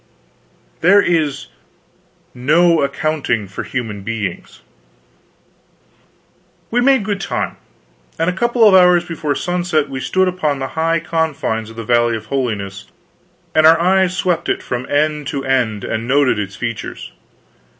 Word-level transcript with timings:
There 0.79 0.99
is 0.99 1.45
no 2.33 2.81
accounting 2.81 3.47
for 3.47 3.61
human 3.61 4.01
beings. 4.01 4.63
We 6.71 6.81
made 6.81 7.03
good 7.03 7.21
time; 7.21 7.57
and 8.17 8.27
a 8.27 8.33
couple 8.33 8.67
of 8.67 8.73
hours 8.73 9.05
before 9.05 9.35
sunset 9.35 9.89
we 9.89 9.99
stood 9.99 10.27
upon 10.27 10.57
the 10.57 10.69
high 10.69 10.99
confines 11.01 11.69
of 11.69 11.75
the 11.75 11.83
Valley 11.83 12.17
of 12.17 12.25
Holiness, 12.33 12.87
and 13.53 13.67
our 13.67 13.79
eyes 13.79 14.17
swept 14.17 14.49
it 14.49 14.63
from 14.63 14.89
end 14.89 15.27
to 15.27 15.45
end 15.45 15.83
and 15.83 16.07
noted 16.07 16.39
its 16.39 16.55
features. 16.55 17.11